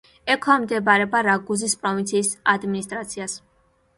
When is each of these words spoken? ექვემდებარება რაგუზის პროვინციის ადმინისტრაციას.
ექვემდებარება 0.35 1.19
რაგუზის 1.27 1.77
პროვინციის 1.83 2.33
ადმინისტრაციას. 2.55 3.37